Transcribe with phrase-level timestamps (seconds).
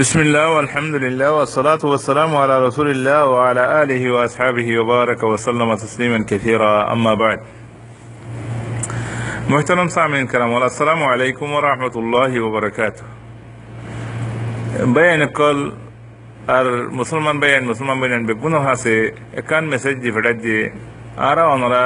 [0.00, 6.24] بسم الله والحمد لله والصلاة والسلام على رسول الله وعلى آله وأصحابه وبارك وسلم تسليما
[6.28, 7.38] كثيرا أما بعد
[9.48, 13.04] محترم سامعين الكرام السلام عليكم ورحمة الله وبركاته
[14.96, 15.58] بيان call
[16.56, 16.66] আর
[17.00, 18.94] মুসলমান বেয়ান মুসলমান বেয়ান বেগুনো হাসে
[19.40, 20.56] একান মেসেজ দি ফেটাত যে
[21.30, 21.84] আরা অনরা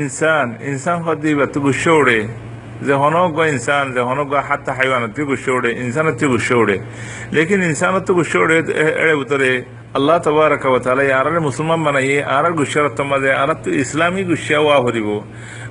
[0.00, 2.18] ইনসান ইনসান হদি বা তু গুসে
[2.79, 6.27] উড়ে যে হনক গো ইনসান যে হনক গো হাত হাইওয়ান তুই গুসে উড়ে ইনসান তুই
[6.29, 6.77] গুসে উড়ে
[7.33, 8.57] লেকিন ইনসান তো গুসে উড়ে
[9.01, 9.51] এড়ে উতরে
[9.97, 14.77] আল্লাহ তবারক ওয়া তাআলা আরারে মুসলমান বানাইয়ে আরার গুসার তোমাদে আরা তো ইসলামী গুসা ওয়া
[14.83, 15.09] হরিব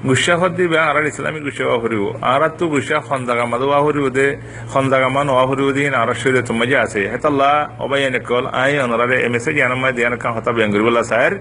[0.08, 4.06] গুসা হদি বে আরার ইসলামী গুসা ওয়া হরিব আরা তো গুসা খন্দাগা মাদ ওয়া হরিব
[4.16, 4.26] দে
[4.72, 7.54] খন্দাগা মান ওয়া হরিব দিন আরা শরীরে তো মজা আছে হেতাল্লাহ
[7.84, 11.34] অবায়ানে কল আই অনরারে এ মেসেজ আনমা দিয়ান কা হতা বেঙ্গরি বলা সাহের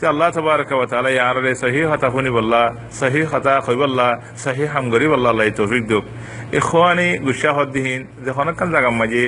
[0.00, 2.62] যে আল্লাহ তবারক ওয়া তাআলা ইয়ারে সহি হতা হুনি বল্লা
[3.00, 4.08] সহি হতা খইবল্লা
[4.44, 6.04] সহি হামগরি বল্লা, আল্লাহ তৌফিক দুক
[6.58, 9.24] ইখওয়ানি গুসা হদিন যে হনকান জাগা মাঝে,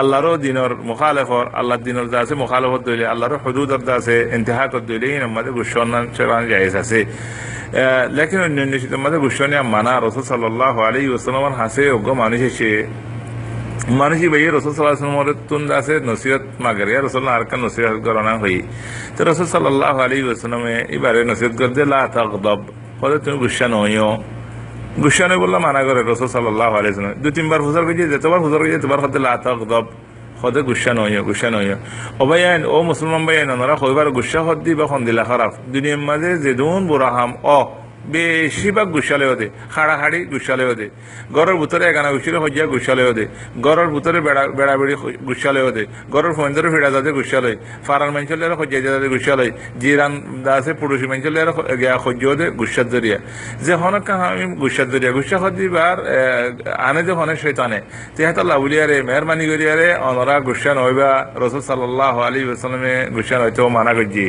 [0.00, 4.82] আল্লাহরও দিনের মুখালেফর আল্লাহ দিনের দা আছে মুখালেফত দইলে আল্লাহর হদুদর দা আছে ইন্তেহা কর
[4.88, 7.00] দইলে এই আমাদের গুসনান সেরান জায়েজ আছে।
[8.16, 12.70] লেকিন অন্য অন্য মধ্যে গুসনিয়া মানা, রসুল সাল্লাহ আলী ওসলামার হাসে অজ্ঞ মানুষ এসে
[13.90, 18.56] মানুষই ভাই রসুল সাল্লাহ আসলামর তুন আছে, নসিহত মাগারে রসুল আর কান নসিহত গণনা হই।
[19.16, 22.60] তো রসুল সাল্লাহ আলী ওসলামে এবারে নসিহত করে দে লা তাকদব
[23.00, 24.10] ফলে তুমি গুসা নইও।
[25.04, 29.00] গুসানে বললাম মানা করে রসুল সাল্লাহ আলাইসালাম দু, তিনবার ফুজার করছি যেতবার ফুজার করছি তোমার
[29.04, 29.60] হতে লাতব
[30.42, 31.74] হতে গুসা নয় গুসা নয়
[32.22, 37.30] অবাইন ও মুসলমান বাইন ওনারা কইবার গুসা হদ্দি বা খন্দিলা খারাপ। দুনিয়ার মাঝে যেদুন বুড়াহাম
[37.58, 37.60] অ।
[38.14, 40.86] বেশিরভাগ গুসালে হতে খাড়া খাড়ি গুসালে হতে
[41.36, 43.24] ঘরের ভিতরে এগানা গুছিলে হইয়া গুসালে হতে
[43.66, 44.94] ঘরের ভিতরে বেড়া বেড়া বেড়ি
[45.28, 47.52] গুসালে হতে ঘরের ফোনদের ফিরা যাতে গুসালে
[47.86, 49.46] ফারার মাঞ্চলে হইয়া যাতে গুসালে
[49.82, 50.12] জিরান
[50.58, 51.40] আছে পুরুষী মাঞ্চলে
[51.80, 53.18] গিয়া হইয়া হতে গুসার জরিয়া
[53.64, 55.96] যে হনক আমি গুসার জরিয়া গুসা হদিবার
[56.88, 57.78] আনে যে হনে শৈতানে।
[58.16, 61.10] তেহাতা লাউলিয়ারে মেহরবানি করিয়ারে অনরা গুসা নইবা
[61.44, 64.26] রসুল সাল্লাহ আলী ওসালামে গুসা নয়তো মানা করছি।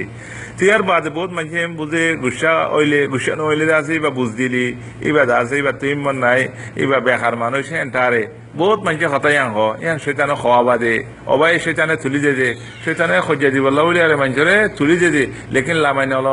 [0.83, 4.65] বাদে বহুত মানুষে বুঝে গুসা ওইলে গুসা নইলে আছে বা বুঝ দিলি
[5.01, 6.41] এবার আছে এবার তুই মন নাই
[6.75, 8.23] এবার বেকার মানুষ এন্টারে
[8.57, 10.93] বহুত মানুষে হতাই আহ ইয়ান শৈতানে খাওয়া বাদে
[11.25, 12.49] অবাই শৈতানে তুলি দে দে
[12.83, 16.27] শৈতানে খজ্জা দিব লাউলি আরে মানুষরে তুলি দে দে লেকিন লামাই নল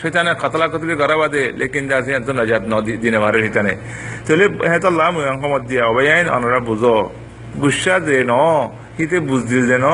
[0.00, 3.72] শৈতানে খতলা কতলি করা বাদে লেকিন আছে এত নজাত নদী দিনে মারে শৈতানে
[4.26, 6.94] তাহলে হেতর লাম অঙ্কমত দিয়া অবাই আইন অনরা বুঝো
[7.62, 8.32] গুসা দে ন
[8.97, 9.87] হিতে বুঝদিল দে ন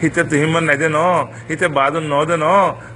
[0.00, 1.00] হিতে তুহিমন নাই দে ন
[1.48, 2.46] হিতে বাদুন ন দে ন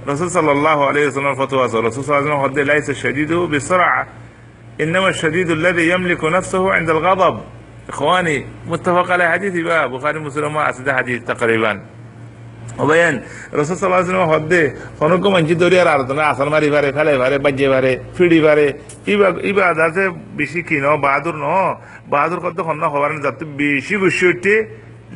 [0.09, 3.93] রসুল সাল্লাহ আলাইহি ওয়াসাল্লাম ফতোয়া আছে রসুল সাল্লাল্লাহু আলাইহি ওয়াসাল্লাম লাইসা শাদীদু বিসরআ
[4.83, 7.35] انما الشديد الذي يملك نفسه عند الغضب
[7.89, 11.73] اخواني متفق على حديث بقى بخاري مسلم ما اسد حديث تقريبا
[12.83, 13.15] অবায়ন
[13.59, 14.61] রসুল সাল্লাহ হদ্দে
[15.05, 18.65] অনেক মানছি দৌড়ি আর আলোচনা আসার মারি পারে ফেলে পারে বাজ্যে পারে ফিড়ি পারে
[19.13, 20.03] ইবা ইবা যাতে
[20.39, 21.47] বেশি কি ন বাহাদুর ন
[22.11, 24.55] বাহাদুর কত খন্ন হবার না যাতে বেশি গুছি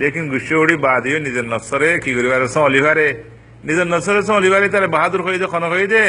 [0.01, 3.07] লেকিন গুছি উঠি বাদিও নিজের নসরে কি করি পারে সলি পারে
[3.69, 6.03] নিজের নসরে সলি তার বাহাদুর হয়ে দে খন হয়ে দে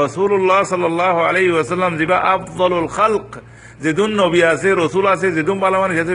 [0.00, 3.30] রসুল্লাহ সাল্লাহ আলাই ওসাল্লাম যিবা আফদলুল খালক।
[3.84, 6.14] যেদুন নবী আছে, রসুল আছে, যেদুন বালা মানুষ আছে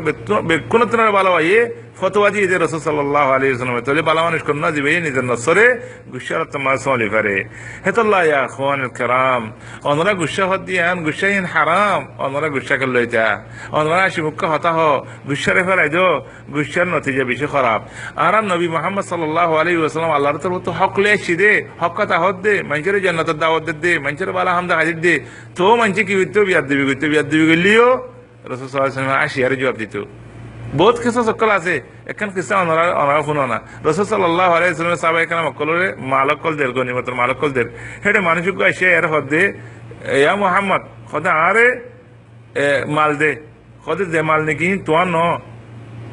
[0.49, 0.81] বেক্ষণ
[1.17, 1.61] বালা ইয়ে
[1.99, 5.65] ফতোয়া দিয়ে রসুল সাল্লাহ আলী ইসলাম তাহলে বালা মানুষ কন্যা দিবে নিজের নসরে
[6.11, 7.35] গুসার তোমার সলি পারে
[7.85, 9.43] হেতল্লাহ ইয়া খান কেরাম
[9.89, 13.27] অনরা গুসা হত দিয়ান গুসাহীন হারাম অনরা গুসা করল এটা
[13.77, 14.79] অনরা আসি মুখ্য হতা হ,
[15.29, 16.07] গুসারে ফেলাই দো,
[16.55, 17.81] গুসার নতিজা বেশি খারাপ।
[18.25, 21.51] আর নবী মোহাম্মদ সাল্লাহ আলী ওসালাম আল্লাহর তরফ তো হক লে আসছি দে,
[21.81, 25.15] হক কথা হত দে, মানুষের জান্নাতের দাওয়াত দে মানুষের বালা হামদা হাজির দে।
[25.57, 27.87] তো মানুষ কি করতো বিয়াদ দিবি করতো বিয়াদ দিবি গেলিও
[28.51, 29.95] রসুল সাল্লাহ আসি আর জবাব দিত।
[30.77, 31.75] বহুত কিছু সকল আছে।
[32.11, 33.57] এখন কিছু অনরা অনরা শুনো না।
[33.87, 37.67] রসুল সাল্লাহ আলাইসলামের সাহাবা এখানে মক্কলরে মালকল দের গনিমতর মালকল দের
[38.03, 39.43] হেটে মানুষক আসে এর হদে
[40.21, 41.67] ইয়া মোহাম্মদ খদে আরে
[42.97, 43.31] মাল দে।
[43.85, 45.17] সদে দে মাল নাকি তোমার ন।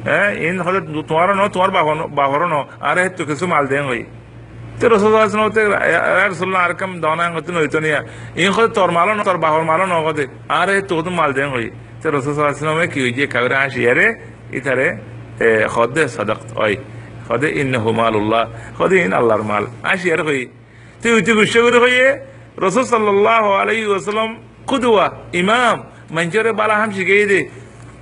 [0.07, 0.79] হ্যাঁ ইন হদে
[1.09, 2.55] তোমার ন তোমার বাহন বাহর ন।
[2.89, 4.01] আরে তো কিছু মাল দেন হই
[4.79, 5.11] তো রসুল
[6.31, 7.99] রসুল্লাহ আর কাম দনা হতে নইতো নিয়া।
[8.43, 10.25] ইন খদে তোর মালো ন তোর বাহর মালো ন খদে
[10.59, 11.67] আরে তো মাল দেন হই
[12.01, 14.07] তো রসুল সাল্লামে কি হয়েছে কাউরে আসি আরে
[14.59, 14.87] ইতারে
[15.73, 16.73] খদে সদক ওই,
[17.27, 18.43] খদে ইন হুমালুল্লাহ
[18.77, 20.41] খদে ইন আল্লাহর মাল। আসি আর হই
[21.01, 22.07] তুই উঠি গুসে করে হইয়ে
[22.65, 24.31] রসুল সাল্লাহ আলাই ওসালাম
[24.69, 25.05] খুদুয়া
[25.41, 25.77] ইমাম,
[26.15, 27.41] মঞ্চরে বালা হাম শিখিয়ে দে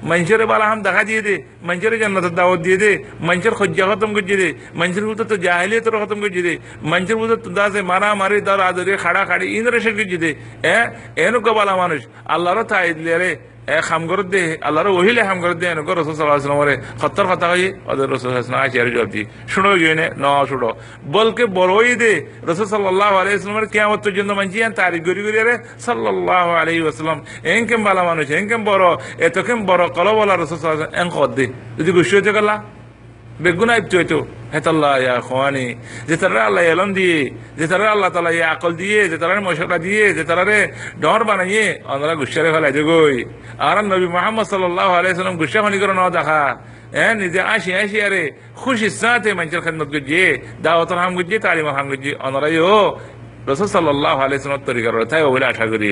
[0.09, 1.35] মানুষের বালা হাম দেখা দিয়ে দে
[1.67, 2.91] মানুষের জান্নাতের দাওয়াত দিয়ে দে
[3.27, 4.49] মানুষের খজ্জা খতম করছে দে
[4.79, 6.53] মানুষের ভিতর তো জাহিলিয়ে তোর খতম করছে দে
[6.91, 10.31] মানুষের ভিতর তো দাসে মারা মারি দর আদরে খাড়া খাড়ি ইন্দ্র শেষ করছে দে
[10.65, 10.85] হ্যাঁ
[11.25, 12.01] এনুক বালা মানুষ,
[12.33, 13.31] আল্লাহরও তাই দিলে রে।
[13.67, 17.45] এ খাম করে দে আল্লাহর ওহিলে খাম করে দে এনুক রসুল সাল্লাহ আসলামরে সত্তর কথা
[17.49, 19.21] হই ওদের রসুল আসলাম আসি আর জবাব দি
[19.81, 20.69] গিয়ে ন, শুনো।
[21.05, 22.13] বলকে বড়ই দে
[22.43, 27.83] রসুল সাল্লাহ আলাই ইসলামের কেমন পর্যন্ত মানছি তারিখ গড়ি গড়ি রে সাল্লাহ আলাই আসলাম এনকেম
[27.83, 28.85] বালা মানুষ এনকেম বড়,
[29.19, 31.45] এতকেম বড় কল বলা রসুল সাল্লাহ এন কর দে
[31.77, 32.55] যদি গুছি হতে গেলা
[33.43, 34.19] বেগুনা ইবতু হইতো
[34.53, 35.67] হেতাল্লাহ ইয়া খোয়ানি,
[36.09, 37.19] যে তারা আল্লাহ এলম দিয়ে,
[37.59, 40.59] যে তারা আল্লাহ তালা ইয়া আকল দিয়ে, যে তারা মশলা দিয়ে, যে তারারে
[41.03, 43.17] ডর বানাইয়ে আমরা গুসারে ফেলাই দেগই
[43.67, 46.41] আর নবী মোহাম্মদ সাল্লাহ আলাইসালাম গুসা খনি করে ন দেখা।
[46.95, 48.21] হ্যাঁ নিজে আসি আসি, আরে
[48.61, 50.27] খুশি সাথে মানুষের খেদমত গুজিয়ে
[50.65, 52.79] দাওয়াতর হাম গুজিয়ে তালিমার হাম গুজিয়ে অনারাই ও
[53.49, 55.89] রসুল সাল্লাহ আলাইসালাম তরিকার তাই ওবলে আশা করি।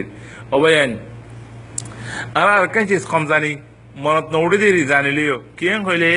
[0.55, 0.91] অবয়ান
[2.39, 3.51] আর আর চিজ কম জানি,
[4.05, 6.11] মনত নৌড়ে দিয়ে জানিলিও, কিয়ং হইলে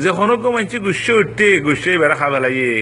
[0.00, 2.72] যে কোনো মানুষ গুসে উঠতে গুসে বেড়া খাবা লাগে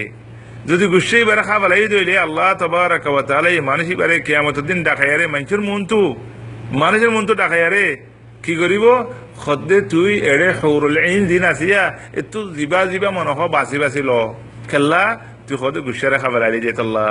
[0.69, 5.61] যদি গুসে বেড়া খাবা লাগে দইলে আল্লাহ তবার কাবাতালাই মানুষ এবারে কেয়ামতের দিন ডাকাইয়ারে মানুষের
[5.67, 6.01] মন তো
[6.81, 7.85] মানুষের মন তো ডাকাইয়ারে
[8.43, 8.85] কি করিব?
[9.43, 11.83] সদ্যে তুই এড়ে সৌরলে ইন দিন আসিয়া,
[12.19, 14.11] এতো জিবা জিবা মনস বাচি বাচি ল।
[14.69, 15.03] খেলা
[15.45, 17.07] তুই সদে গুসারে খাবার আলি দিয়ে তল্লা।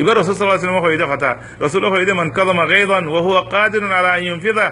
[0.00, 1.30] এবার রসুল সাল্লাহ সাল্লাম হইদে কথা।
[1.64, 4.66] রসুল হইদে মন কদম গাইদান ওহু আকাদিন আলা ইউনফিদা।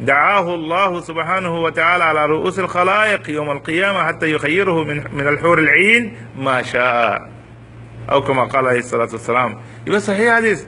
[0.00, 6.16] دعاه الله سبحانه وتعالى على رؤوس الخلائق يوم القيامة حتى يخيره من من الحور العين
[6.38, 7.30] ما شاء.
[8.10, 9.60] أو كما قال عليه الصلاة والسلام.
[9.86, 10.64] يبقى صحيح حديث.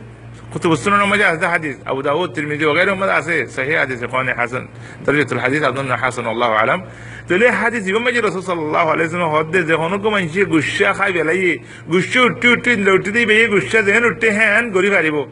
[0.54, 1.76] كتب السنن وما جاء هذا حديث.
[1.86, 4.68] أبو داود الترمذي وغيرهم ماذا صحيح حديث إخواني حسن.
[5.06, 6.84] درجة الحديث أظن حسن والله أعلم.
[7.28, 10.92] تلي حديث؟ يوم ما الرسول صلى الله عليه وسلم هود ذي هنوكم من شيء غشة
[10.92, 11.58] خايف عليه.
[11.90, 15.28] غشة وتو وتو لو تدي بيه غشة ذهن وتهان غريب عليه.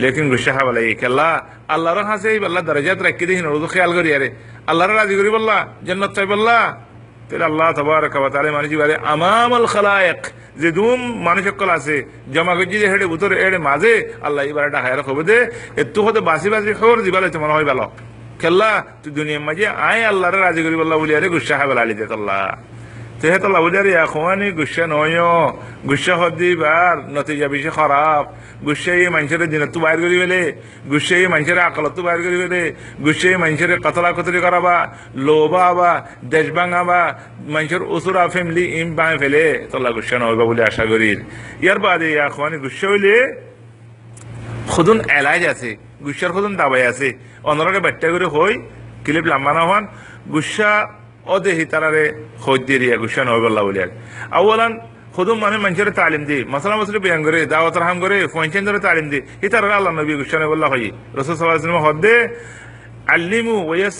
[0.00, 1.28] লেকিন গুসা খাবা লাগে, কেল্লা
[1.74, 4.28] আল্লাহর হাসে আল্লাহ দরজাত রাখি দিন রোজ খেয়াল করি, আরে
[4.70, 5.56] আল্লাহর রাজি করি বললা,
[5.86, 6.56] জন্নত চাই বললা।
[7.28, 10.20] তাহলে আল্লাহ তবারক ওয়া তাআলা মানুষ বারে আমামাল খালায়েক
[10.62, 11.96] যে দুম মানুষ সকল আছে,
[12.34, 13.92] জমা গজি যে হেডে উতরে এড়ে মাঝে
[14.26, 15.38] আল্লাহ এবারে ডাকায় রাখবে দে
[15.82, 17.86] এতু হতে বাসি বাসি খবর দিবালে তো মনে হয় ভালো।
[18.40, 18.70] খেল্লা
[19.02, 22.40] তুই দুনিয়ার মাঝে আয় আল্লাহর রাজি করি বললা বলি, আরে গুসা খাবে লালি দে আল্লাহ
[23.64, 25.18] বলি আরে এখনই গুসা নয়,
[25.88, 28.24] গুসা হদি বার নতিজা বেশি খারাপ।
[28.66, 30.42] গুসাই মানুষের দিনতো বাইর করি ফেলে
[30.92, 32.62] গুসাই মানুষের আকালতো বাইর করি ফেলে
[33.04, 34.76] গুসাই মানুষের কতলা কতরি করাবা
[35.26, 35.92] লোবা বা
[36.32, 37.00] দেশ ভাঙাবা,
[37.54, 41.10] মানুষের ওসুরা ফ্যামিলি ইম বাঙে ফেলে, তোলা গুসা নহবা বলে আশা করি।
[41.64, 43.14] ইয়ার বাদে এখন গুসা হইলে
[44.72, 45.70] খুদুন এলাজ আছে,
[46.04, 47.08] গুসার খুদুন দাবাই আছে।
[47.50, 48.52] অনরাকে বাট্টা করে হই,
[49.04, 49.84] ক্লিপ লাম্বা না হন,
[50.34, 50.70] গুসা
[51.26, 53.86] او د ره خود دی ریګوشن او الله ولیا
[54.32, 54.68] اولا
[55.12, 56.44] خودم مانه منجر تعلیم دی.
[56.44, 59.22] مثلا مثلا بیان گره دعوت رحم گره فونچن در تعلیم دی.
[59.42, 62.06] هیتر الله نبی گوشن والله خی رسول صلی اللہ علیه وسلم خود
[63.60, 63.92] و لا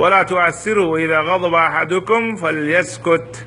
[0.00, 3.44] ولا و واذا غضب احدکم فلیسکت.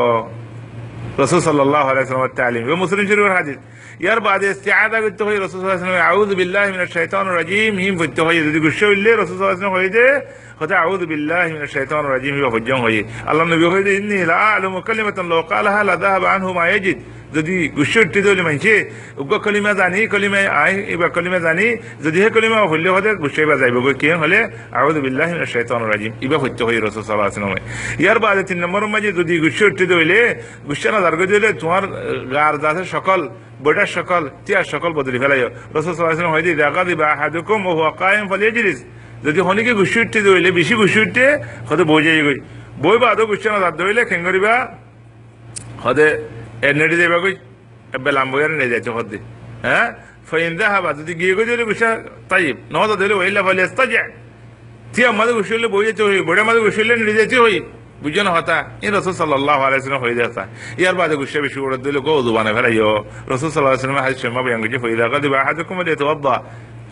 [1.22, 3.58] রসুল সাল্লাহ আলাইসালামের তালিম মুসলিম শরীফের হাদিস
[4.04, 8.38] ইয়ার বাদে ইস্তিআদা করতে হয় রসুল সাল্লাল্লাহু আউযু বিল্লাহি মিনাশ শাইতানির রাজিম হিম করতে হয়
[8.48, 10.06] যদি গুসা হইলে রসুল সাল্লাল্লাহু হয়ে যে
[10.60, 14.78] হতে আউযু বিল্লাহি মিনাশ শাইতানির রাজিম হিবা হজ্জাম হয় আল্লাহ নবী হয়ে ইন্নী লা আ'লামু
[14.88, 16.98] কালিমাতান লাউ ক্বালাহা লা যাহাবা আনহু মা ইয়াজিদ
[17.36, 18.74] যদি গুসা উঠতে দিলে মানছে
[19.22, 21.68] উগ্র কলিমা জানি, কলিমা আই এবার কলিমা জানি,
[22.06, 24.40] যদি হে কলিমা হইলে হতে গুসাইবা যাইব গৈ কি হলে?
[24.80, 27.54] আউযু বিল্লাহি শাইতানির রাজিম ইবা হইতে হয় রসুল আলাইহি ওয়াসাল্লাম।
[28.04, 30.20] ইয়ার বাদে তিন নম্বর মাঝে যদি গুসা উঠতে দিলে
[30.68, 31.84] গুসা না দারগো দিলে তোমার
[32.34, 33.20] গার দাসের সকল
[33.64, 35.42] বইটার সকল তিয়ার সকল বদলি ফেলাই।
[35.76, 38.80] রসুল সাল্লাল্লাহু হয় দেখা দিবা আহাদুকুম ও হুয়া কায়েম ফালিয়াজলিস
[39.26, 41.26] যদি হনিকে গুছি উঠতে দইলে বেশি গুছি উঠতে
[41.70, 42.40] হতে বই যাই গই
[42.84, 44.54] বই বা আদৌ গুছি না দাঁত ধরিলে খেঙ্গরিবা
[45.90, 46.00] এর
[46.72, 47.36] নেড়ে যাইবা গই
[47.96, 49.18] এবে লাম্বইয়ার নেড়ে যাইছে হতে
[49.66, 49.88] হ্যাঁ
[50.30, 51.90] ফাইন যাহাবা যদি গিয়ে গই দিলে গুছা
[52.32, 54.04] তাইব নহতা দিলে ওইলা ফালিয়াস্তাজা
[54.94, 57.58] তিয়া আমাদের গুছি হলে বই যেতে হই বইটা আমাদের গুছি হলে নেড়ে যেতে হই
[58.04, 60.44] বুঝছ না হতা এই রসুল সাল্লাহ আলাইসলাম হয়ে যাতা
[60.82, 62.92] ইয়ার বাদে গুসে বেশি ওরা দিলে গো দুবানে ফেলাইও
[63.32, 65.86] রসুল সাল্লাহ আসলাম হাজ শেমা বিয়াং গুজি হয়ে দেখা দিবা হাজ কুমার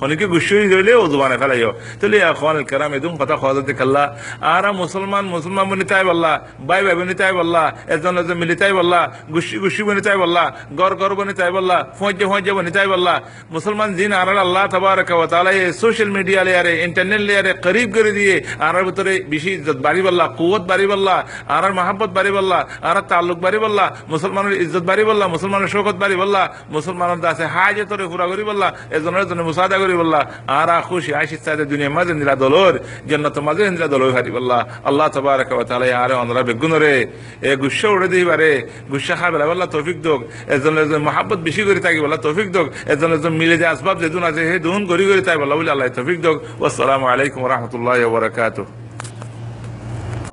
[0.03, 4.03] অনেকে গুসে দিলে ও দুবানে ফেলাইও। তাহলে এখন কেরাম, এদুম কথা খাওয়া খাল্লা
[4.53, 6.31] আর মুসলমান মুসলমান বনি তাই বললা
[6.70, 9.00] বাই বাই বনি তাই বললা এজন এজন মিলি তাই বললা
[9.34, 10.43] গুসি গুসি বনি তাই বললা
[10.79, 13.13] গর গর বনি তাই বললা ফৌজে ফৌজে বনি তাই বললা
[13.55, 18.12] মুসলমান জিন আর আল্লাহ তবারক ওয়া তাআলা এই সোশ্যাল মিডিয়া লেয়ারে ইন্টারনেট লেয়ারে করিব করে
[18.17, 21.15] দিয়ে আর ভিতরে বেশি ইজ্জত বাড়ি বললা কুয়ত বাড়ি বললা
[21.55, 26.15] আর মহাব্বত বাড়ি বললা আর তাল্লুক বাড়ি বললা মুসলমানের ইজ্জত বাড়ি বললা মুসলমানের শৌকত বাড়ি
[26.22, 26.41] বললা
[26.75, 30.21] মুসলমানের দাসে হাজে তোরে ঘুরা করি বললা এজনের জন্য মুসাদা করি বললা,
[30.60, 31.12] আরা খুশি
[31.71, 32.74] দুনিয়া মাঝে নিলা দলর
[33.48, 35.07] মাঝে নিলা হারিবল্লাহ বললা। আল্লাহ
[36.03, 36.15] আরে
[37.50, 38.51] এ গুসা উড়ে দিবারে
[38.91, 40.19] গুসা খাবে বললা, তৌফিক দোক।
[40.53, 44.24] এজন এজন মহাব্বত বেশি করে থাকি বললা, তৌফিক দোক। এজন এজন মিলে যে আসবাব যেদুন
[44.29, 48.03] আছে, হে দুন করি করে তাই বললা, বলে আল্লাহ, তৌফিক দোক। আসসালামু আলাইকুম ওয়া রাহমাতুল্লাহি